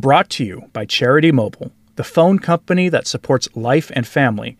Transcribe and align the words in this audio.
Brought 0.00 0.30
to 0.30 0.44
you 0.46 0.62
by 0.72 0.86
Charity 0.86 1.30
Mobile, 1.30 1.72
the 1.96 2.04
phone 2.04 2.38
company 2.38 2.88
that 2.88 3.06
supports 3.06 3.54
life 3.54 3.92
and 3.94 4.08
family. 4.08 4.56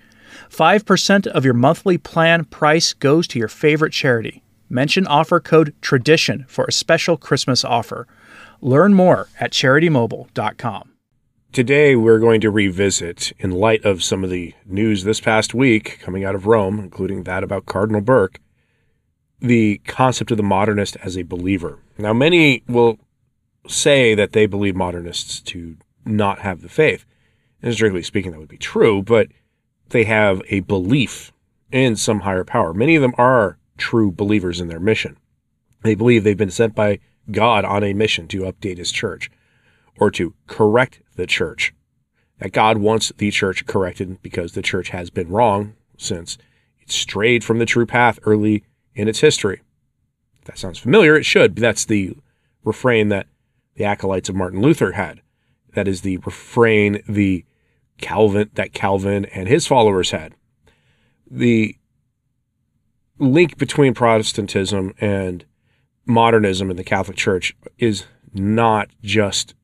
5% 0.51 1.27
of 1.29 1.47
your 1.47 1.55
monthly 1.55 1.97
plan 1.97 2.45
price 2.45 2.93
goes 2.93 3.27
to 3.29 3.39
your 3.39 3.49
favorite 3.49 3.95
charity. 3.95 4.43
Mention 4.69 5.07
offer 5.07 5.41
code 5.41 5.75
TRADITION 5.81 6.45
for 6.47 6.67
a 6.67 6.73
special 6.73 7.17
Christmas 7.17 7.65
offer. 7.65 8.07
Learn 8.61 8.93
more 8.93 9.29
at 9.41 9.53
charitymobile.com. 9.53 10.91
Today, 11.53 11.97
we're 11.97 12.19
going 12.19 12.43
to 12.43 12.51
revisit, 12.51 13.33
in 13.39 13.51
light 13.51 13.83
of 13.83 14.05
some 14.05 14.23
of 14.23 14.29
the 14.29 14.53
news 14.67 15.05
this 15.05 15.21
past 15.21 15.55
week 15.55 16.01
coming 16.03 16.23
out 16.23 16.35
of 16.35 16.47
Rome, 16.47 16.79
including 16.79 17.23
that 17.23 17.43
about 17.43 17.65
Cardinal 17.65 18.03
Burke, 18.03 18.41
the 19.39 19.79
concept 19.87 20.31
of 20.31 20.37
the 20.37 20.43
modernist 20.43 20.99
as 21.03 21.17
a 21.17 21.23
believer. 21.23 21.79
Now, 21.97 22.13
many 22.13 22.63
will 22.69 22.99
say 23.67 24.15
that 24.15 24.33
they 24.33 24.47
believe 24.47 24.77
modernists 24.77 25.41
to 25.41 25.77
not 26.05 26.41
have 26.41 26.63
the 26.63 26.69
faith. 26.69 27.05
And 27.63 27.75
strictly 27.75 28.03
speaking, 28.03 28.33
that 28.33 28.41
would 28.41 28.49
be 28.49 28.57
true, 28.57 29.03
but 29.03 29.29
they 29.91 30.05
have 30.05 30.43
a 30.49 30.61
belief 30.61 31.33
in 31.71 31.97
some 31.97 32.21
higher 32.21 32.45
power. 32.45 32.73
Many 32.73 32.97
of 32.97 33.03
them 33.03 33.15
are 33.19 33.59
true 33.77 34.11
believers 34.11 34.61
in 34.61 34.69
their 34.69 34.81
mission. 34.81 35.17
They 35.83 35.95
believe 35.95 36.25
they've 36.25 36.37
been 36.37 36.51
sent 36.51 36.75
by 36.75 37.01
God 37.31 37.65
on 37.65 37.85
a 37.85 37.93
mission 37.93 38.29
to 38.29 38.43
update 38.43 38.79
his 38.79 38.93
church 38.93 39.31
or 39.99 40.11
to 40.13 40.35
correct 40.47 41.01
the 41.17 41.27
church. 41.27 41.75
That 42.39 42.53
God 42.53 42.79
wants 42.79 43.13
the 43.19 43.31
church 43.31 43.67
corrected 43.67 44.23
because 44.23 44.53
the 44.53 44.63
church 44.63 44.89
has 44.91 45.11
been 45.11 45.29
wrong 45.29 45.75
since 45.99 46.39
it 46.81 46.91
strayed 46.91 47.45
from 47.45 47.59
the 47.59 47.67
true 47.67 47.87
path 47.87 48.19
early 48.23 48.65
in 48.95 49.09
its 49.09 49.21
history. 49.21 49.61
If 50.39 50.45
that 50.47 50.59
sounds 50.59 50.79
familiar, 50.79 51.17
it 51.17 51.25
should. 51.25 51.55
But 51.55 51.61
That's 51.61 51.85
the 51.85 52.17
refrain 52.65 53.09
that 53.09 53.27
the 53.75 53.85
acolytes 53.85 54.29
of 54.29 54.35
Martin 54.35 54.61
Luther 54.61 54.93
had. 54.93 55.21
That 55.75 55.89
is 55.89 56.03
the 56.03 56.19
refrain 56.19 57.03
the 57.09 57.45
Calvin 57.99 58.51
that 58.55 58.73
Calvin 58.73 59.27
and 59.27 59.49
his 59.49 59.67
followers 59.67 60.11
had. 60.11 60.35
The 61.31 61.77
link 63.19 63.59
between 63.59 63.95
Protestantism 63.95 64.95
and 65.01 65.45
modernism 66.07 66.71
in 66.71 66.77
the 66.77 66.85
Catholic 66.85 67.17
Church 67.17 67.55
is 67.79 68.07
not 68.33 68.91
just 69.03 69.55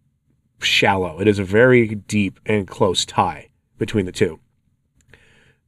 shallow. 0.60 1.20
It 1.20 1.28
is 1.28 1.38
a 1.38 1.44
very 1.44 1.86
deep 1.94 2.38
and 2.46 2.68
close 2.68 3.04
tie 3.04 3.50
between 3.78 4.06
the 4.06 4.12
two. 4.12 4.40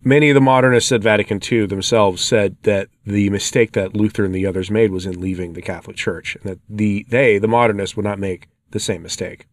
Many 0.03 0.31
of 0.31 0.35
the 0.35 0.41
modernists 0.41 0.93
at 0.93 1.03
Vatican 1.03 1.41
II 1.51 1.67
themselves 1.67 2.23
said 2.23 2.57
that 2.63 2.89
the 3.09 3.31
mistake 3.31 3.73
that 3.73 3.97
Luther 3.97 4.27
and 4.27 4.35
the 4.35 4.47
others 4.47 4.71
made 4.71 4.91
was 4.91 5.07
in 5.07 5.19
leaving 5.19 5.55
the 5.55 5.63
Catholic 5.63 5.97
Church, 5.97 6.37
and 6.37 6.45
that 6.45 6.59
the 6.69 7.07
they, 7.09 7.39
the 7.39 7.49
modernists, 7.49 7.97
would 7.97 8.05
not 8.05 8.19
make 8.19 8.49
the 8.71 8.79
same 8.79 9.03
mistake. 9.03 9.47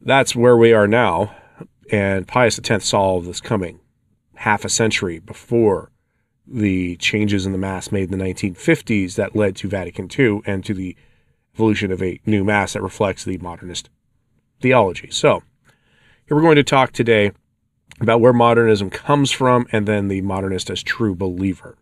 That's 0.00 0.36
where 0.36 0.56
we 0.56 0.72
are 0.72 0.86
now, 0.86 1.34
and 1.90 2.28
Pius 2.28 2.60
X 2.62 2.86
saw 2.86 3.20
this 3.20 3.40
coming 3.40 3.80
half 4.36 4.64
a 4.64 4.68
century 4.68 5.18
before 5.18 5.90
the 6.46 6.96
changes 6.96 7.46
in 7.46 7.52
the 7.52 7.58
Mass 7.58 7.90
made 7.90 8.12
in 8.12 8.16
the 8.16 8.24
1950s 8.24 9.16
that 9.16 9.34
led 9.34 9.56
to 9.56 9.68
Vatican 9.68 10.08
II 10.16 10.40
and 10.46 10.64
to 10.64 10.74
the 10.74 10.96
evolution 11.54 11.90
of 11.90 12.00
a 12.00 12.20
new 12.26 12.44
Mass 12.44 12.74
that 12.74 12.82
reflects 12.82 13.24
the 13.24 13.38
modernist 13.38 13.90
theology. 14.60 15.10
So, 15.10 15.42
here 16.26 16.36
we're 16.36 16.42
going 16.42 16.56
to 16.56 16.62
talk 16.62 16.92
today 16.92 17.32
about 18.00 18.20
where 18.20 18.32
modernism 18.32 18.90
comes 18.90 19.30
from 19.30 19.66
and 19.72 19.86
then 19.86 20.08
the 20.08 20.20
modernist 20.22 20.70
as 20.70 20.82
true 20.82 21.14
believer. 21.14 21.76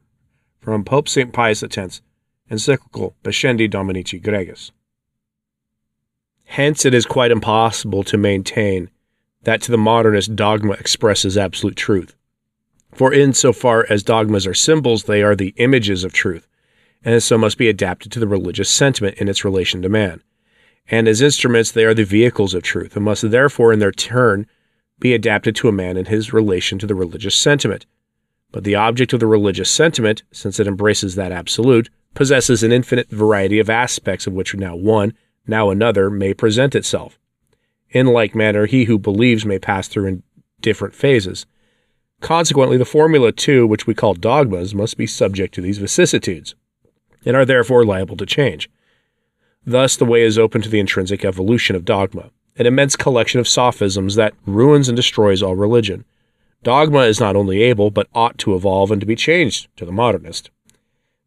From 0.60 0.84
Pope 0.84 1.08
St. 1.08 1.32
Pius 1.32 1.62
X, 1.62 2.02
encyclical 2.50 3.14
Pascendi 3.22 3.70
Dominici 3.70 4.22
Gregis. 4.22 4.70
Hence, 6.44 6.84
it 6.84 6.94
is 6.94 7.06
quite 7.06 7.30
impossible 7.30 8.02
to 8.04 8.18
maintain 8.18 8.90
that 9.44 9.62
to 9.62 9.70
the 9.70 9.78
modernist 9.78 10.36
dogma 10.36 10.72
expresses 10.72 11.38
absolute 11.38 11.76
truth. 11.76 12.14
For 12.92 13.12
insofar 13.12 13.86
as 13.88 14.02
dogmas 14.02 14.46
are 14.46 14.54
symbols, 14.54 15.04
they 15.04 15.22
are 15.22 15.36
the 15.36 15.54
images 15.56 16.04
of 16.04 16.12
truth, 16.12 16.48
and 17.04 17.22
so 17.22 17.38
must 17.38 17.56
be 17.56 17.68
adapted 17.68 18.10
to 18.12 18.20
the 18.20 18.26
religious 18.26 18.68
sentiment 18.68 19.18
in 19.18 19.28
its 19.28 19.44
relation 19.44 19.80
to 19.82 19.88
man. 19.88 20.22
And 20.90 21.06
as 21.06 21.22
instruments, 21.22 21.70
they 21.70 21.84
are 21.84 21.94
the 21.94 22.04
vehicles 22.04 22.52
of 22.52 22.64
truth, 22.64 22.96
and 22.96 23.04
must 23.04 23.30
therefore, 23.30 23.72
in 23.72 23.78
their 23.78 23.92
turn, 23.92 24.46
be 25.00 25.14
adapted 25.14 25.56
to 25.56 25.68
a 25.68 25.72
man 25.72 25.96
in 25.96 26.06
his 26.06 26.32
relation 26.32 26.78
to 26.78 26.86
the 26.86 26.94
religious 26.94 27.34
sentiment. 27.34 27.86
But 28.52 28.64
the 28.64 28.74
object 28.74 29.12
of 29.12 29.20
the 29.20 29.26
religious 29.26 29.70
sentiment, 29.70 30.22
since 30.30 30.60
it 30.60 30.66
embraces 30.66 31.14
that 31.14 31.32
absolute, 31.32 31.88
possesses 32.14 32.62
an 32.62 32.72
infinite 32.72 33.08
variety 33.10 33.58
of 33.58 33.70
aspects 33.70 34.26
of 34.26 34.32
which 34.32 34.54
now 34.54 34.76
one, 34.76 35.14
now 35.46 35.70
another, 35.70 36.10
may 36.10 36.34
present 36.34 36.74
itself. 36.74 37.18
In 37.90 38.06
like 38.06 38.34
manner, 38.34 38.66
he 38.66 38.84
who 38.84 38.98
believes 38.98 39.44
may 39.46 39.58
pass 39.58 39.88
through 39.88 40.06
in 40.06 40.22
different 40.60 40.94
phases. 40.94 41.46
Consequently, 42.20 42.76
the 42.76 42.84
formula 42.84 43.32
too, 43.32 43.66
which 43.66 43.86
we 43.86 43.94
call 43.94 44.14
dogmas, 44.14 44.74
must 44.74 44.96
be 44.96 45.06
subject 45.06 45.54
to 45.54 45.60
these 45.60 45.78
vicissitudes, 45.78 46.54
and 47.24 47.36
are 47.36 47.46
therefore 47.46 47.84
liable 47.84 48.16
to 48.16 48.26
change. 48.26 48.68
Thus, 49.64 49.96
the 49.96 50.04
way 50.04 50.22
is 50.22 50.38
open 50.38 50.60
to 50.62 50.68
the 50.68 50.80
intrinsic 50.80 51.24
evolution 51.24 51.76
of 51.76 51.84
dogma 51.84 52.30
an 52.56 52.66
immense 52.66 52.96
collection 52.96 53.40
of 53.40 53.48
sophisms 53.48 54.14
that 54.16 54.34
ruins 54.46 54.88
and 54.88 54.96
destroys 54.96 55.42
all 55.42 55.56
religion. 55.56 56.04
Dogma 56.62 57.00
is 57.00 57.20
not 57.20 57.36
only 57.36 57.62
able, 57.62 57.90
but 57.90 58.08
ought 58.14 58.36
to 58.38 58.54
evolve 58.54 58.90
and 58.90 59.00
to 59.00 59.06
be 59.06 59.16
changed 59.16 59.68
to 59.76 59.84
the 59.84 59.92
modernist. 59.92 60.50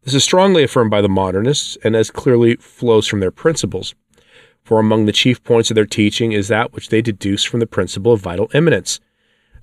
This 0.02 0.14
is 0.14 0.22
strongly 0.22 0.62
affirmed 0.62 0.90
by 0.90 1.00
the 1.00 1.08
modernists 1.08 1.76
and 1.82 1.96
as 1.96 2.10
clearly 2.10 2.56
flows 2.56 3.06
from 3.06 3.20
their 3.20 3.30
principles. 3.30 3.94
For 4.62 4.78
among 4.78 5.06
the 5.06 5.12
chief 5.12 5.42
points 5.42 5.70
of 5.70 5.74
their 5.74 5.86
teaching 5.86 6.32
is 6.32 6.48
that 6.48 6.72
which 6.72 6.88
they 6.88 7.02
deduce 7.02 7.44
from 7.44 7.60
the 7.60 7.66
principle 7.66 8.12
of 8.12 8.20
vital 8.20 8.50
immanence 8.54 9.00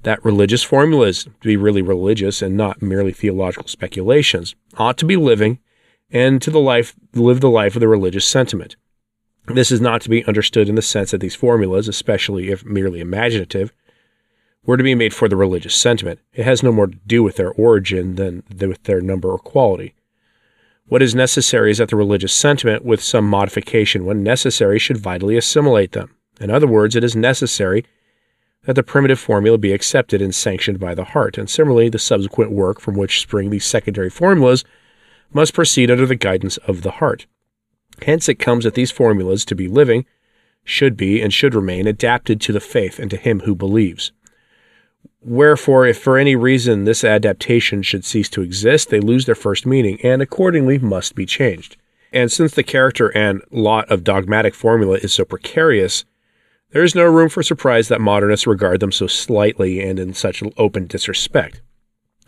that 0.03 0.23
religious 0.25 0.63
formulas, 0.63 1.25
to 1.25 1.47
be 1.47 1.57
really 1.57 1.81
religious 1.81 2.41
and 2.41 2.57
not 2.57 2.81
merely 2.81 3.13
theological 3.13 3.67
speculations, 3.67 4.55
ought 4.77 4.97
to 4.97 5.05
be 5.05 5.15
living 5.15 5.59
and 6.11 6.41
to 6.41 6.51
the 6.51 6.59
life 6.59 6.95
live 7.13 7.39
the 7.39 7.49
life 7.49 7.75
of 7.75 7.79
the 7.79 7.87
religious 7.87 8.25
sentiment. 8.25 8.75
This 9.47 9.71
is 9.71 9.81
not 9.81 10.01
to 10.01 10.09
be 10.09 10.23
understood 10.25 10.69
in 10.69 10.75
the 10.75 10.81
sense 10.81 11.11
that 11.11 11.19
these 11.19 11.35
formulas, 11.35 11.87
especially 11.87 12.49
if 12.49 12.63
merely 12.63 12.99
imaginative, 12.99 13.73
were 14.63 14.77
to 14.77 14.83
be 14.83 14.95
made 14.95 15.13
for 15.13 15.27
the 15.27 15.35
religious 15.35 15.75
sentiment. 15.75 16.19
It 16.33 16.45
has 16.45 16.61
no 16.61 16.71
more 16.71 16.87
to 16.87 16.97
do 17.07 17.23
with 17.23 17.37
their 17.37 17.51
origin 17.51 18.15
than 18.15 18.43
with 18.49 18.83
their 18.83 19.01
number 19.01 19.29
or 19.29 19.39
quality. 19.39 19.95
What 20.87 21.01
is 21.01 21.15
necessary 21.15 21.71
is 21.71 21.79
that 21.79 21.89
the 21.89 21.95
religious 21.95 22.33
sentiment, 22.33 22.85
with 22.85 23.01
some 23.01 23.27
modification 23.27 24.05
when 24.05 24.23
necessary, 24.23 24.77
should 24.77 24.97
vitally 24.97 25.37
assimilate 25.37 25.93
them. 25.93 26.15
In 26.39 26.51
other 26.51 26.67
words, 26.67 26.95
it 26.95 27.03
is 27.03 27.15
necessary 27.15 27.85
that 28.65 28.75
the 28.75 28.83
primitive 28.83 29.19
formula 29.19 29.57
be 29.57 29.73
accepted 29.73 30.21
and 30.21 30.35
sanctioned 30.35 30.79
by 30.79 30.93
the 30.93 31.05
heart, 31.05 31.37
and 31.37 31.49
similarly, 31.49 31.89
the 31.89 31.97
subsequent 31.97 32.51
work 32.51 32.79
from 32.79 32.95
which 32.95 33.21
spring 33.21 33.49
these 33.49 33.65
secondary 33.65 34.09
formulas 34.09 34.63
must 35.33 35.53
proceed 35.53 35.89
under 35.89 36.05
the 36.05 36.15
guidance 36.15 36.57
of 36.57 36.83
the 36.83 36.91
heart. 36.91 37.25
Hence, 38.01 38.27
it 38.29 38.35
comes 38.35 38.63
that 38.63 38.73
these 38.73 38.91
formulas, 38.91 39.45
to 39.45 39.55
be 39.55 39.67
living, 39.67 40.05
should 40.63 40.95
be 40.95 41.21
and 41.21 41.33
should 41.33 41.55
remain 41.55 41.87
adapted 41.87 42.39
to 42.41 42.53
the 42.53 42.59
faith 42.59 42.99
and 42.99 43.09
to 43.11 43.17
him 43.17 43.41
who 43.41 43.55
believes. 43.55 44.11
Wherefore, 45.23 45.85
if 45.85 45.99
for 45.99 46.17
any 46.17 46.35
reason 46.35 46.83
this 46.83 47.03
adaptation 47.03 47.83
should 47.83 48.03
cease 48.03 48.29
to 48.29 48.41
exist, 48.41 48.89
they 48.89 48.99
lose 48.99 49.25
their 49.25 49.35
first 49.35 49.65
meaning 49.65 49.99
and 50.03 50.21
accordingly 50.21 50.79
must 50.79 51.13
be 51.13 51.25
changed. 51.25 51.77
And 52.11 52.31
since 52.31 52.53
the 52.53 52.63
character 52.63 53.09
and 53.15 53.41
lot 53.51 53.89
of 53.91 54.03
dogmatic 54.03 54.55
formula 54.55 54.97
is 54.97 55.13
so 55.13 55.23
precarious, 55.23 56.05
there 56.71 56.83
is 56.83 56.95
no 56.95 57.03
room 57.05 57.29
for 57.29 57.43
surprise 57.43 57.87
that 57.89 58.01
modernists 58.01 58.47
regard 58.47 58.79
them 58.79 58.91
so 58.91 59.07
slightly 59.07 59.81
and 59.81 59.99
in 59.99 60.13
such 60.13 60.43
open 60.57 60.87
disrespect. 60.87 61.61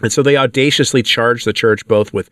And 0.01 0.11
so 0.11 0.21
they 0.21 0.37
audaciously 0.37 1.01
charge 1.01 1.43
the 1.45 1.53
church 1.53 1.87
both 1.87 2.13
with 2.13 2.29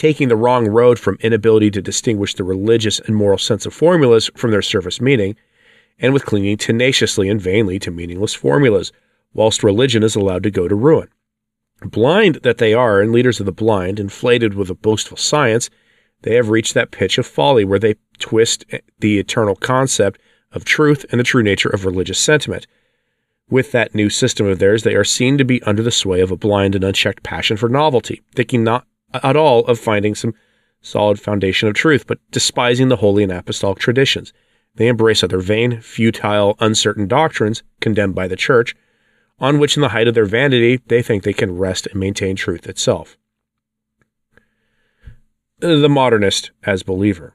taking 0.00 0.28
the 0.28 0.36
wrong 0.36 0.66
road 0.66 0.98
from 0.98 1.18
inability 1.20 1.70
to 1.70 1.82
distinguish 1.82 2.32
the 2.32 2.42
religious 2.42 3.00
and 3.00 3.14
moral 3.14 3.36
sense 3.36 3.66
of 3.66 3.74
formulas 3.74 4.30
from 4.34 4.50
their 4.50 4.62
surface 4.62 4.98
meaning, 4.98 5.36
and 5.98 6.14
with 6.14 6.24
clinging 6.24 6.56
tenaciously 6.56 7.28
and 7.28 7.38
vainly 7.38 7.78
to 7.78 7.90
meaningless 7.90 8.32
formulas, 8.32 8.92
whilst 9.34 9.62
religion 9.62 10.02
is 10.02 10.16
allowed 10.16 10.42
to 10.42 10.50
go 10.50 10.66
to 10.66 10.74
ruin. 10.74 11.06
Blind 11.82 12.36
that 12.36 12.56
they 12.56 12.72
are, 12.72 13.02
and 13.02 13.12
leaders 13.12 13.40
of 13.40 13.46
the 13.46 13.52
blind, 13.52 14.00
inflated 14.00 14.54
with 14.54 14.70
a 14.70 14.74
boastful 14.74 15.18
science, 15.18 15.68
they 16.22 16.34
have 16.34 16.48
reached 16.48 16.72
that 16.72 16.92
pitch 16.92 17.18
of 17.18 17.26
folly 17.26 17.66
where 17.66 17.78
they 17.78 17.96
twist 18.18 18.64
the 19.00 19.18
eternal 19.18 19.54
concept 19.54 20.18
of 20.52 20.64
truth 20.64 21.04
and 21.10 21.20
the 21.20 21.24
true 21.24 21.42
nature 21.42 21.68
of 21.68 21.84
religious 21.84 22.18
sentiment. 22.18 22.66
With 23.50 23.70
that 23.72 23.94
new 23.94 24.08
system 24.08 24.46
of 24.46 24.60
theirs, 24.60 24.82
they 24.82 24.94
are 24.94 25.04
seen 25.04 25.36
to 25.36 25.44
be 25.44 25.62
under 25.64 25.82
the 25.82 25.90
sway 25.90 26.22
of 26.22 26.30
a 26.30 26.38
blind 26.38 26.74
and 26.74 26.84
unchecked 26.84 27.22
passion 27.22 27.58
for 27.58 27.68
novelty, 27.68 28.22
thinking 28.34 28.64
not 28.64 28.86
at 29.12 29.36
all 29.36 29.64
of 29.66 29.78
finding 29.78 30.14
some 30.14 30.34
solid 30.82 31.20
foundation 31.20 31.68
of 31.68 31.74
truth, 31.74 32.06
but 32.06 32.18
despising 32.30 32.88
the 32.88 32.96
holy 32.96 33.22
and 33.22 33.32
apostolic 33.32 33.78
traditions. 33.78 34.32
They 34.76 34.88
embrace 34.88 35.22
other 35.22 35.40
vain, 35.40 35.80
futile, 35.80 36.56
uncertain 36.60 37.08
doctrines 37.08 37.62
condemned 37.80 38.14
by 38.14 38.28
the 38.28 38.36
church, 38.36 38.76
on 39.38 39.58
which, 39.58 39.76
in 39.76 39.80
the 39.80 39.88
height 39.88 40.06
of 40.06 40.14
their 40.14 40.24
vanity, 40.26 40.80
they 40.86 41.02
think 41.02 41.22
they 41.22 41.32
can 41.32 41.58
rest 41.58 41.86
and 41.86 41.98
maintain 41.98 42.36
truth 42.36 42.66
itself. 42.66 43.16
The 45.58 45.88
modernist 45.88 46.52
as 46.62 46.82
believer, 46.82 47.34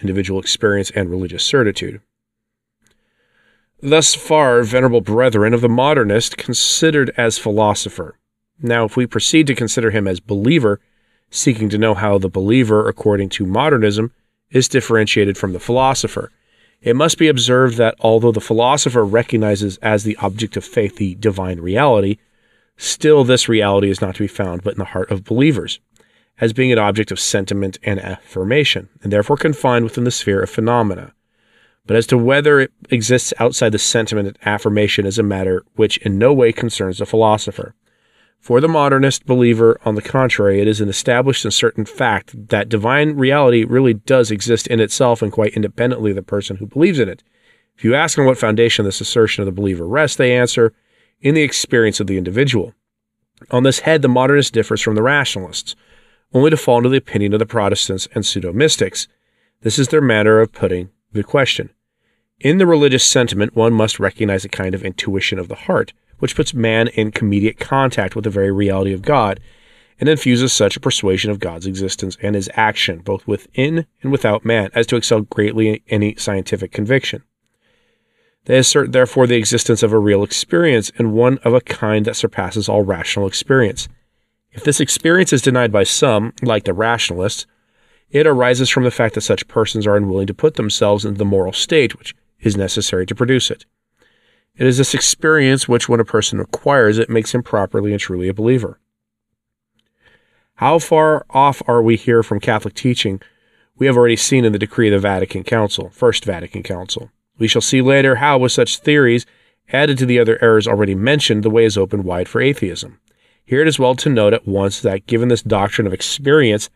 individual 0.00 0.40
experience 0.40 0.90
and 0.90 1.10
religious 1.10 1.44
certitude. 1.44 2.00
thus 3.82 4.14
far, 4.14 4.62
venerable 4.62 5.00
brethren 5.00 5.54
of 5.54 5.60
the 5.60 5.68
modernist, 5.68 6.36
considered 6.36 7.12
as 7.16 7.38
philosopher. 7.38 8.18
Now, 8.60 8.84
if 8.84 8.96
we 8.96 9.06
proceed 9.06 9.46
to 9.46 9.54
consider 9.54 9.90
him 9.90 10.06
as 10.06 10.20
believer, 10.20 10.80
seeking 11.30 11.68
to 11.70 11.78
know 11.78 11.94
how 11.94 12.18
the 12.18 12.28
believer, 12.28 12.88
according 12.88 13.28
to 13.30 13.46
modernism, 13.46 14.12
is 14.50 14.68
differentiated 14.68 15.38
from 15.38 15.52
the 15.52 15.60
philosopher, 15.60 16.30
it 16.82 16.96
must 16.96 17.18
be 17.18 17.28
observed 17.28 17.76
that 17.76 17.94
although 18.00 18.32
the 18.32 18.40
philosopher 18.40 19.04
recognizes 19.04 19.76
as 19.78 20.02
the 20.02 20.16
object 20.16 20.56
of 20.56 20.64
faith 20.64 20.96
the 20.96 21.14
divine 21.16 21.60
reality, 21.60 22.16
still 22.76 23.22
this 23.22 23.48
reality 23.48 23.90
is 23.90 24.00
not 24.00 24.14
to 24.14 24.22
be 24.22 24.28
found 24.28 24.62
but 24.62 24.74
in 24.74 24.78
the 24.78 24.86
heart 24.86 25.10
of 25.10 25.24
believers, 25.24 25.78
as 26.40 26.54
being 26.54 26.72
an 26.72 26.78
object 26.78 27.10
of 27.10 27.20
sentiment 27.20 27.78
and 27.82 28.00
affirmation, 28.00 28.88
and 29.02 29.12
therefore 29.12 29.36
confined 29.36 29.84
within 29.84 30.04
the 30.04 30.10
sphere 30.10 30.42
of 30.42 30.48
phenomena. 30.48 31.12
But 31.86 31.96
as 31.96 32.06
to 32.08 32.18
whether 32.18 32.60
it 32.60 32.72
exists 32.88 33.34
outside 33.38 33.72
the 33.72 33.78
sentiment 33.78 34.28
and 34.28 34.38
affirmation 34.46 35.06
is 35.06 35.18
a 35.18 35.22
matter 35.22 35.64
which 35.74 35.98
in 35.98 36.18
no 36.18 36.32
way 36.32 36.52
concerns 36.52 36.98
the 36.98 37.06
philosopher. 37.06 37.74
For 38.40 38.60
the 38.62 38.68
modernist 38.68 39.26
believer, 39.26 39.78
on 39.84 39.96
the 39.96 40.02
contrary, 40.02 40.62
it 40.62 40.66
is 40.66 40.80
an 40.80 40.88
established 40.88 41.44
and 41.44 41.52
certain 41.52 41.84
fact 41.84 42.48
that 42.48 42.70
divine 42.70 43.16
reality 43.16 43.64
really 43.64 43.92
does 43.92 44.30
exist 44.30 44.66
in 44.66 44.80
itself 44.80 45.20
and 45.20 45.30
quite 45.30 45.52
independently 45.52 46.10
of 46.10 46.16
the 46.16 46.22
person 46.22 46.56
who 46.56 46.66
believes 46.66 46.98
in 46.98 47.08
it. 47.08 47.22
If 47.76 47.84
you 47.84 47.94
ask 47.94 48.18
on 48.18 48.24
what 48.24 48.38
foundation 48.38 48.86
this 48.86 49.02
assertion 49.02 49.42
of 49.42 49.46
the 49.46 49.52
believer 49.52 49.86
rests, 49.86 50.16
they 50.16 50.34
answer, 50.34 50.72
in 51.20 51.34
the 51.34 51.42
experience 51.42 52.00
of 52.00 52.06
the 52.06 52.16
individual. 52.16 52.72
On 53.50 53.62
this 53.62 53.80
head, 53.80 54.00
the 54.00 54.08
modernist 54.08 54.54
differs 54.54 54.80
from 54.80 54.94
the 54.94 55.02
rationalists, 55.02 55.76
only 56.32 56.48
to 56.48 56.56
fall 56.56 56.78
into 56.78 56.88
the 56.88 56.96
opinion 56.96 57.34
of 57.34 57.40
the 57.40 57.46
Protestants 57.46 58.08
and 58.14 58.24
pseudo 58.24 58.54
mystics. 58.54 59.06
This 59.60 59.78
is 59.78 59.88
their 59.88 60.00
manner 60.00 60.40
of 60.40 60.52
putting 60.52 60.88
the 61.12 61.22
question. 61.22 61.70
In 62.38 62.56
the 62.56 62.66
religious 62.66 63.04
sentiment, 63.04 63.54
one 63.54 63.74
must 63.74 64.00
recognize 64.00 64.46
a 64.46 64.48
kind 64.48 64.74
of 64.74 64.82
intuition 64.82 65.38
of 65.38 65.48
the 65.48 65.54
heart 65.54 65.92
which 66.20 66.36
puts 66.36 66.54
man 66.54 66.88
in 66.88 67.12
immediate 67.20 67.58
contact 67.58 68.14
with 68.14 68.24
the 68.24 68.30
very 68.30 68.52
reality 68.52 68.92
of 68.92 69.02
God 69.02 69.40
and 69.98 70.08
infuses 70.08 70.52
such 70.52 70.76
a 70.76 70.80
persuasion 70.80 71.30
of 71.30 71.40
God's 71.40 71.66
existence 71.66 72.16
and 72.22 72.34
his 72.34 72.48
action, 72.54 73.00
both 73.00 73.26
within 73.26 73.86
and 74.02 74.10
without 74.10 74.44
man, 74.44 74.70
as 74.74 74.86
to 74.86 74.96
excel 74.96 75.22
greatly 75.22 75.68
in 75.68 75.80
any 75.88 76.14
scientific 76.16 76.72
conviction. 76.72 77.22
They 78.46 78.58
assert, 78.58 78.92
therefore, 78.92 79.26
the 79.26 79.36
existence 79.36 79.82
of 79.82 79.92
a 79.92 79.98
real 79.98 80.22
experience 80.22 80.90
and 80.96 81.12
one 81.12 81.38
of 81.38 81.52
a 81.52 81.60
kind 81.60 82.06
that 82.06 82.16
surpasses 82.16 82.68
all 82.68 82.82
rational 82.82 83.26
experience. 83.26 83.88
If 84.52 84.64
this 84.64 84.80
experience 84.80 85.32
is 85.32 85.42
denied 85.42 85.70
by 85.70 85.84
some, 85.84 86.32
like 86.42 86.64
the 86.64 86.72
rationalists, 86.72 87.46
it 88.10 88.26
arises 88.26 88.68
from 88.68 88.84
the 88.84 88.90
fact 88.90 89.14
that 89.14 89.20
such 89.20 89.46
persons 89.46 89.86
are 89.86 89.96
unwilling 89.96 90.26
to 90.26 90.34
put 90.34 90.54
themselves 90.54 91.04
into 91.04 91.18
the 91.18 91.24
moral 91.24 91.52
state 91.52 91.96
which 91.98 92.14
is 92.40 92.56
necessary 92.56 93.06
to 93.06 93.14
produce 93.14 93.50
it. 93.50 93.66
It 94.56 94.66
is 94.66 94.78
this 94.78 94.94
experience 94.94 95.68
which, 95.68 95.88
when 95.88 96.00
a 96.00 96.04
person 96.04 96.40
acquires 96.40 96.98
it, 96.98 97.08
makes 97.08 97.34
him 97.34 97.42
properly 97.42 97.92
and 97.92 98.00
truly 98.00 98.28
a 98.28 98.34
believer. 98.34 98.78
How 100.56 100.78
far 100.78 101.24
off 101.30 101.62
are 101.66 101.80
we 101.80 101.96
here 101.96 102.22
from 102.22 102.40
Catholic 102.40 102.74
teaching? 102.74 103.22
We 103.78 103.86
have 103.86 103.96
already 103.96 104.16
seen 104.16 104.44
in 104.44 104.52
the 104.52 104.58
decree 104.58 104.88
of 104.88 104.92
the 104.92 105.08
Vatican 105.08 105.42
Council, 105.42 105.88
First 105.88 106.26
Vatican 106.26 106.62
Council. 106.62 107.10
We 107.38 107.48
shall 107.48 107.62
see 107.62 107.80
later 107.80 108.16
how, 108.16 108.36
with 108.36 108.52
such 108.52 108.76
theories 108.76 109.24
added 109.72 109.96
to 109.98 110.06
the 110.06 110.18
other 110.18 110.38
errors 110.42 110.68
already 110.68 110.94
mentioned, 110.94 111.42
the 111.42 111.50
way 111.50 111.64
is 111.64 111.78
opened 111.78 112.04
wide 112.04 112.28
for 112.28 112.42
atheism. 112.42 113.00
Here 113.42 113.62
it 113.62 113.68
is 113.68 113.78
well 113.78 113.94
to 113.96 114.10
note 114.10 114.34
at 114.34 114.46
once 114.46 114.80
that 114.82 115.06
given 115.06 115.28
this 115.28 115.42
doctrine 115.42 115.86
of 115.86 115.94
experience, 115.94 116.68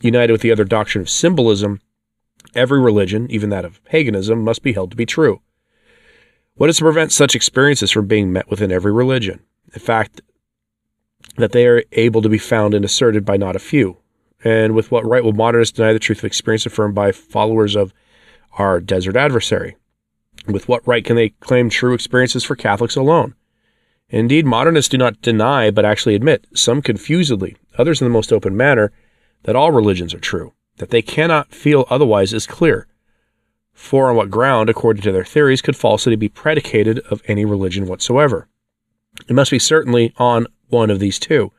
united 0.00 0.32
with 0.32 0.42
the 0.42 0.52
other 0.52 0.64
doctrine 0.64 1.02
of 1.02 1.10
symbolism, 1.10 1.80
every 2.54 2.80
religion, 2.80 3.28
even 3.30 3.50
that 3.50 3.64
of 3.64 3.82
paganism, 3.84 4.44
must 4.44 4.62
be 4.62 4.74
held 4.74 4.90
to 4.90 4.96
be 4.96 5.06
true. 5.06 5.40
What 6.58 6.68
is 6.68 6.78
to 6.78 6.82
prevent 6.82 7.12
such 7.12 7.36
experiences 7.36 7.92
from 7.92 8.08
being 8.08 8.32
met 8.32 8.50
within 8.50 8.72
every 8.72 8.90
religion? 8.90 9.38
In 9.72 9.80
fact, 9.80 10.20
that 11.36 11.52
they 11.52 11.68
are 11.68 11.84
able 11.92 12.20
to 12.20 12.28
be 12.28 12.36
found 12.36 12.74
and 12.74 12.84
asserted 12.84 13.24
by 13.24 13.36
not 13.36 13.54
a 13.54 13.60
few. 13.60 13.98
And 14.42 14.74
with 14.74 14.90
what 14.90 15.06
right 15.06 15.22
will 15.22 15.32
modernists 15.32 15.76
deny 15.76 15.92
the 15.92 16.00
truth 16.00 16.18
of 16.18 16.24
experience 16.24 16.66
affirmed 16.66 16.96
by 16.96 17.12
followers 17.12 17.76
of 17.76 17.94
our 18.58 18.80
desert 18.80 19.14
adversary? 19.14 19.76
With 20.48 20.66
what 20.66 20.84
right 20.84 21.04
can 21.04 21.14
they 21.14 21.28
claim 21.28 21.70
true 21.70 21.94
experiences 21.94 22.42
for 22.42 22.56
Catholics 22.56 22.96
alone? 22.96 23.36
Indeed, 24.08 24.44
modernists 24.44 24.90
do 24.90 24.98
not 24.98 25.22
deny, 25.22 25.70
but 25.70 25.84
actually 25.84 26.16
admit, 26.16 26.48
some 26.54 26.82
confusedly, 26.82 27.56
others 27.76 28.00
in 28.00 28.06
the 28.06 28.12
most 28.12 28.32
open 28.32 28.56
manner, 28.56 28.90
that 29.44 29.54
all 29.54 29.70
religions 29.70 30.12
are 30.12 30.18
true. 30.18 30.54
That 30.78 30.90
they 30.90 31.02
cannot 31.02 31.54
feel 31.54 31.86
otherwise 31.88 32.32
is 32.32 32.48
clear. 32.48 32.88
For 33.78 34.10
on 34.10 34.16
what 34.16 34.30
ground, 34.30 34.68
according 34.68 35.02
to 35.04 35.12
their 35.12 35.24
theories, 35.24 35.62
could 35.62 35.76
falsity 35.76 36.16
be 36.16 36.28
predicated 36.28 36.98
of 37.10 37.22
any 37.26 37.44
religion 37.44 37.86
whatsoever? 37.86 38.48
It 39.28 39.34
must 39.34 39.52
be 39.52 39.60
certainly 39.60 40.12
on 40.18 40.48
one 40.68 40.90
of 40.90 40.98
these 40.98 41.18
two, 41.18 41.52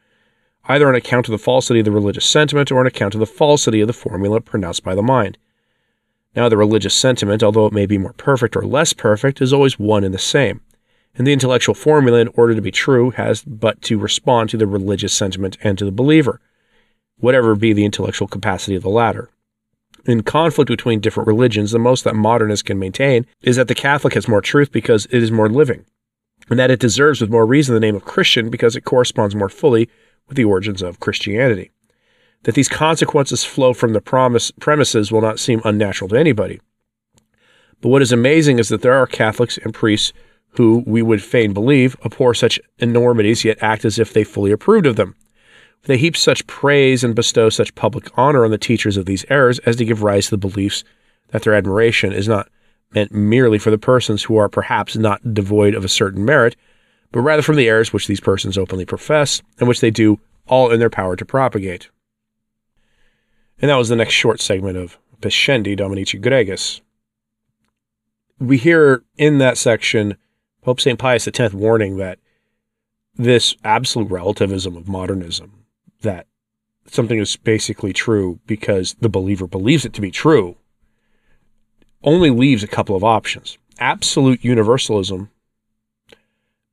either 0.65 0.87
on 0.87 0.95
account 0.95 1.27
of 1.27 1.31
the 1.31 1.39
falsity 1.39 1.79
of 1.79 1.85
the 1.85 1.91
religious 1.91 2.25
sentiment 2.25 2.71
or 2.71 2.79
on 2.81 2.85
account 2.85 3.15
of 3.15 3.19
the 3.19 3.25
falsity 3.25 3.79
of 3.79 3.87
the 3.87 3.93
formula 3.93 4.41
pronounced 4.41 4.83
by 4.83 4.93
the 4.93 5.01
mind. 5.01 5.37
Now, 6.35 6.49
the 6.49 6.57
religious 6.57 6.93
sentiment, 6.93 7.41
although 7.41 7.65
it 7.65 7.73
may 7.73 7.85
be 7.85 7.97
more 7.97 8.13
perfect 8.13 8.55
or 8.55 8.63
less 8.63 8.91
perfect, 8.91 9.41
is 9.41 9.53
always 9.53 9.79
one 9.79 10.03
and 10.03 10.13
the 10.13 10.19
same. 10.19 10.59
And 11.15 11.25
the 11.25 11.33
intellectual 11.33 11.73
formula, 11.73 12.19
in 12.19 12.27
order 12.35 12.53
to 12.53 12.61
be 12.61 12.69
true, 12.69 13.11
has 13.11 13.41
but 13.43 13.81
to 13.83 13.97
respond 13.97 14.49
to 14.49 14.57
the 14.57 14.67
religious 14.67 15.13
sentiment 15.13 15.57
and 15.63 15.79
to 15.79 15.85
the 15.85 15.91
believer, 15.91 16.41
whatever 17.17 17.55
be 17.55 17.71
the 17.71 17.85
intellectual 17.85 18.27
capacity 18.27 18.75
of 18.75 18.83
the 18.83 18.89
latter 18.89 19.31
in 20.05 20.23
conflict 20.23 20.69
between 20.69 20.99
different 20.99 21.27
religions, 21.27 21.71
the 21.71 21.79
most 21.79 22.03
that 22.03 22.15
modernists 22.15 22.63
can 22.63 22.79
maintain 22.79 23.25
is 23.41 23.55
that 23.55 23.67
the 23.67 23.75
Catholic 23.75 24.13
has 24.13 24.27
more 24.27 24.41
truth 24.41 24.71
because 24.71 25.05
it 25.07 25.21
is 25.21 25.31
more 25.31 25.49
living, 25.49 25.85
and 26.49 26.59
that 26.59 26.71
it 26.71 26.79
deserves 26.79 27.21
with 27.21 27.29
more 27.29 27.45
reason 27.45 27.73
the 27.73 27.79
name 27.79 27.95
of 27.95 28.05
Christian 28.05 28.49
because 28.49 28.75
it 28.75 28.85
corresponds 28.85 29.35
more 29.35 29.49
fully 29.49 29.89
with 30.27 30.37
the 30.37 30.45
origins 30.45 30.81
of 30.81 30.99
Christianity. 30.99 31.71
That 32.43 32.55
these 32.55 32.69
consequences 32.69 33.43
flow 33.43 33.73
from 33.73 33.93
the 33.93 34.01
promise, 34.01 34.51
premises 34.59 35.11
will 35.11 35.21
not 35.21 35.39
seem 35.39 35.61
unnatural 35.65 36.09
to 36.09 36.19
anybody. 36.19 36.61
But 37.81 37.89
what 37.89 38.01
is 38.01 38.11
amazing 38.11 38.59
is 38.59 38.69
that 38.69 38.81
there 38.81 38.93
are 38.93 39.07
Catholics 39.07 39.57
and 39.57 39.73
priests 39.73 40.13
who, 40.53 40.83
we 40.85 41.01
would 41.01 41.21
fain 41.21 41.53
believe, 41.53 41.95
abhor 42.03 42.33
such 42.33 42.59
enormities 42.79 43.45
yet 43.45 43.61
act 43.61 43.85
as 43.85 43.99
if 43.99 44.13
they 44.13 44.23
fully 44.23 44.51
approved 44.51 44.85
of 44.85 44.95
them. 44.95 45.15
They 45.83 45.97
heap 45.97 46.17
such 46.17 46.45
praise 46.47 47.03
and 47.03 47.15
bestow 47.15 47.49
such 47.49 47.75
public 47.75 48.09
honor 48.17 48.43
on 48.43 48.51
the 48.51 48.57
teachers 48.57 48.97
of 48.97 49.05
these 49.05 49.25
errors 49.29 49.59
as 49.59 49.75
to 49.77 49.85
give 49.85 50.03
rise 50.03 50.25
to 50.25 50.31
the 50.31 50.37
beliefs 50.37 50.83
that 51.29 51.43
their 51.43 51.53
admiration 51.53 52.11
is 52.11 52.27
not 52.27 52.49
meant 52.93 53.11
merely 53.11 53.57
for 53.59 53.71
the 53.71 53.77
persons 53.77 54.23
who 54.23 54.37
are 54.37 54.49
perhaps 54.49 54.95
not 54.95 55.33
devoid 55.33 55.75
of 55.75 55.85
a 55.85 55.89
certain 55.89 56.25
merit, 56.25 56.55
but 57.11 57.21
rather 57.21 57.41
from 57.41 57.55
the 57.55 57.67
errors 57.67 57.93
which 57.93 58.07
these 58.07 58.19
persons 58.19 58.57
openly 58.57 58.85
profess 58.85 59.41
and 59.59 59.67
which 59.67 59.81
they 59.81 59.91
do 59.91 60.19
all 60.47 60.71
in 60.71 60.79
their 60.79 60.89
power 60.89 61.15
to 61.15 61.25
propagate. 61.25 61.89
And 63.61 63.69
that 63.69 63.75
was 63.75 63.89
the 63.89 63.95
next 63.95 64.13
short 64.13 64.39
segment 64.39 64.77
of 64.77 64.97
Pascendi 65.21 65.77
Dominici 65.77 66.21
Gregis. 66.21 66.81
We 68.39 68.57
hear 68.57 69.03
in 69.17 69.37
that 69.39 69.57
section 69.57 70.17
Pope 70.61 70.79
St. 70.81 70.97
Pius 70.97 71.27
X 71.27 71.53
warning 71.53 71.97
that 71.97 72.19
this 73.15 73.55
absolute 73.63 74.09
relativism 74.09 74.77
of 74.77 74.87
modernism 74.87 75.65
that 76.01 76.27
something 76.85 77.19
is 77.19 77.35
basically 77.35 77.93
true 77.93 78.39
because 78.47 78.95
the 78.95 79.09
believer 79.09 79.47
believes 79.47 79.85
it 79.85 79.93
to 79.93 80.01
be 80.01 80.11
true 80.11 80.57
only 82.03 82.29
leaves 82.29 82.63
a 82.63 82.67
couple 82.67 82.95
of 82.95 83.03
options. 83.03 83.57
Absolute 83.79 84.43
universalism, 84.43 85.29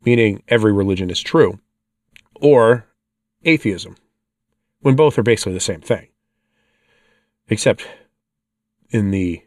meaning 0.05 0.43
every 0.49 0.73
religion 0.73 1.11
is 1.11 1.21
true, 1.21 1.59
or 2.41 2.87
atheism, 3.45 3.97
when 4.81 4.97
both 4.97 5.19
are 5.19 5.23
basically 5.23 5.53
the 5.53 5.61
same 5.61 5.81
thing. 5.81 6.09
Except 7.49 7.87
in 8.91 9.11
the 9.11 9.43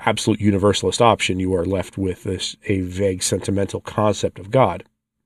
absolute 0.00 0.40
universalist 0.40 1.00
option, 1.00 1.40
you 1.40 1.54
are 1.54 1.64
left 1.64 1.96
with 1.96 2.24
this 2.24 2.56
a 2.66 2.80
vague 2.80 3.22
sentimental 3.22 3.80
concept 3.80 4.38
of 4.38 4.50
God. 4.50 4.84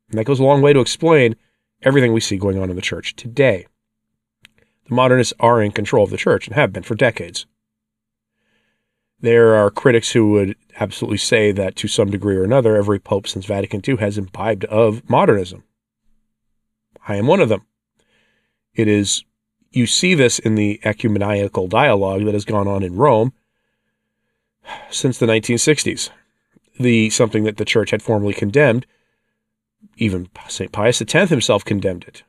And 0.08 0.18
that 0.18 0.24
goes 0.24 0.40
a 0.40 0.44
long 0.44 0.62
way 0.62 0.72
to 0.72 0.80
explain 0.80 1.36
everything 1.82 2.12
we 2.12 2.20
see 2.20 2.36
going 2.36 2.58
on 2.58 2.70
in 2.70 2.76
the 2.76 2.82
church 2.82 3.16
today. 3.16 3.66
The 4.88 4.94
modernists 4.94 5.34
are 5.40 5.62
in 5.62 5.72
control 5.72 6.04
of 6.04 6.10
the 6.10 6.16
church 6.16 6.46
and 6.46 6.56
have 6.56 6.72
been 6.72 6.82
for 6.82 6.94
decades. 6.94 7.46
There 9.20 9.54
are 9.54 9.70
critics 9.70 10.12
who 10.12 10.30
would 10.32 10.56
absolutely 10.78 11.18
say 11.18 11.52
that 11.52 11.76
to 11.76 11.88
some 11.88 12.10
degree 12.10 12.36
or 12.36 12.44
another, 12.44 12.76
every 12.76 12.98
pope 12.98 13.26
since 13.26 13.44
Vatican 13.44 13.82
II 13.86 13.96
has 13.96 14.16
imbibed 14.16 14.64
of 14.64 15.08
modernism. 15.08 15.62
I 17.06 17.16
am 17.16 17.26
one 17.26 17.40
of 17.40 17.48
them. 17.48 17.66
It 18.74 18.88
is, 18.88 19.24
you 19.70 19.86
see 19.86 20.14
this 20.14 20.38
in 20.38 20.54
the 20.54 20.80
ecumenical 20.84 21.68
dialogue 21.68 22.24
that 22.24 22.34
has 22.34 22.44
gone 22.44 22.66
on 22.66 22.82
in 22.82 22.96
Rome 22.96 23.32
since 24.90 25.18
the 25.18 25.26
1960s. 25.26 26.10
The 26.78 27.10
something 27.10 27.44
that 27.44 27.58
the 27.58 27.64
church 27.64 27.90
had 27.90 28.02
formally 28.02 28.32
condemned 28.32 28.86
even 30.00 30.28
St. 30.48 30.72
Pius 30.72 31.00
X 31.00 31.30
himself 31.30 31.64
condemned 31.64 32.04
it 32.04 32.22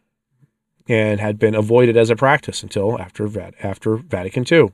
and 0.88 1.20
had 1.20 1.40
been 1.40 1.56
avoided 1.56 1.98
as 1.98 2.10
a 2.10 2.16
practice 2.16 2.64
until 2.64 3.00
after, 3.00 3.54
after 3.64 3.98
Vatican 3.98 4.46
II. 4.52 4.70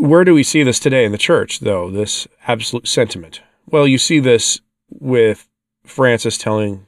where 0.00 0.24
do 0.24 0.34
we 0.34 0.42
see 0.42 0.62
this 0.62 0.80
today 0.80 1.04
in 1.04 1.12
the 1.12 1.18
church, 1.18 1.60
though, 1.60 1.90
this 1.90 2.26
absolute 2.46 2.88
sentiment? 2.88 3.42
Well, 3.66 3.86
you 3.86 3.98
see 3.98 4.18
this 4.18 4.60
with 4.88 5.46
Francis 5.84 6.38
telling 6.38 6.86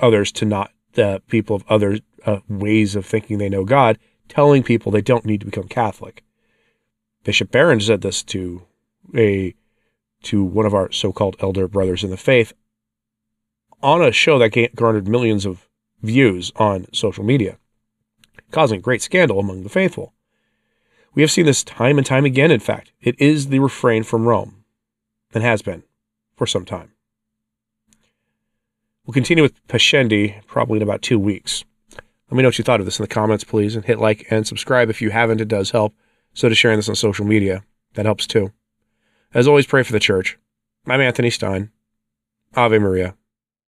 others 0.00 0.32
to 0.32 0.44
not, 0.44 0.70
the 0.94 1.22
people 1.28 1.56
of 1.56 1.64
other 1.68 1.98
uh, 2.24 2.38
ways 2.48 2.96
of 2.96 3.04
thinking 3.04 3.36
they 3.36 3.50
know 3.50 3.64
God, 3.64 3.98
telling 4.28 4.62
people 4.62 4.90
they 4.90 5.02
don't 5.02 5.26
need 5.26 5.40
to 5.40 5.46
become 5.46 5.68
Catholic. 5.68 6.24
Bishop 7.24 7.50
Barron 7.50 7.80
said 7.80 8.00
this 8.00 8.22
to 8.24 8.62
a 9.14 9.54
to 10.26 10.44
one 10.44 10.66
of 10.66 10.74
our 10.74 10.90
so-called 10.92 11.36
elder 11.40 11.66
brothers 11.68 12.04
in 12.04 12.10
the 12.10 12.16
faith 12.16 12.52
on 13.82 14.02
a 14.02 14.12
show 14.12 14.38
that 14.38 14.74
garnered 14.74 15.08
millions 15.08 15.44
of 15.44 15.68
views 16.02 16.52
on 16.56 16.86
social 16.92 17.24
media, 17.24 17.58
causing 18.50 18.80
great 18.80 19.02
scandal 19.02 19.38
among 19.38 19.62
the 19.62 19.68
faithful. 19.68 20.12
We 21.14 21.22
have 21.22 21.30
seen 21.30 21.46
this 21.46 21.64
time 21.64 21.96
and 21.96 22.06
time 22.06 22.24
again, 22.24 22.50
in 22.50 22.60
fact. 22.60 22.92
It 23.00 23.18
is 23.20 23.48
the 23.48 23.58
refrain 23.58 24.02
from 24.02 24.26
Rome, 24.26 24.64
and 25.32 25.42
has 25.42 25.62
been 25.62 25.82
for 26.36 26.46
some 26.46 26.64
time. 26.64 26.92
We'll 29.04 29.14
continue 29.14 29.42
with 29.42 29.66
Pascendi 29.68 30.44
probably 30.46 30.78
in 30.78 30.82
about 30.82 31.02
two 31.02 31.18
weeks. 31.18 31.64
Let 31.92 32.36
me 32.36 32.42
know 32.42 32.48
what 32.48 32.58
you 32.58 32.64
thought 32.64 32.80
of 32.80 32.86
this 32.86 32.98
in 32.98 33.04
the 33.04 33.08
comments, 33.08 33.44
please, 33.44 33.76
and 33.76 33.84
hit 33.84 34.00
like 34.00 34.26
and 34.30 34.46
subscribe 34.46 34.90
if 34.90 35.00
you 35.00 35.10
haven't. 35.10 35.40
It 35.40 35.48
does 35.48 35.70
help. 35.70 35.94
So 36.34 36.48
to 36.48 36.54
sharing 36.54 36.78
this 36.78 36.88
on 36.88 36.96
social 36.96 37.24
media, 37.24 37.62
that 37.94 38.04
helps 38.04 38.26
too. 38.26 38.52
As 39.34 39.46
always, 39.46 39.66
pray 39.66 39.82
for 39.82 39.92
the 39.92 40.00
church. 40.00 40.38
I'm 40.86 41.00
Anthony 41.00 41.30
Stine. 41.30 41.70
Ave 42.54 42.78
Maria. 42.78 43.14